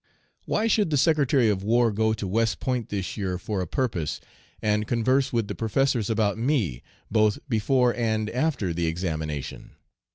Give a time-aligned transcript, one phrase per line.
[0.45, 4.19] Why should the Secretary of War go to West Point this year 'for a purpose,'
[4.59, 6.81] and converse with the professors about me
[7.11, 9.75] both before and after the examination?